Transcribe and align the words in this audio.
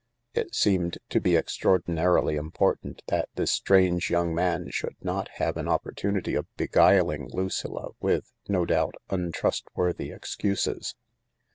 It 0.33 0.55
seemed 0.55 0.97
to 1.09 1.21
be 1.21 1.35
extraordinarily 1.37 2.35
important 2.35 3.03
that 3.09 3.29
this 3.35 3.51
strange 3.51 4.09
young 4.09 4.33
man 4.33 4.71
should 4.71 4.95
not 4.99 5.29
have 5.35 5.57
an 5.57 5.67
opportunity 5.67 6.33
of 6.33 6.47
beguiling 6.57 7.29
Lucilla 7.31 7.89
with, 7.99 8.33
no 8.49 8.65
doubt, 8.65 8.95
untrust 9.11 9.65
worthy 9.75 10.09
excuses. 10.09 10.95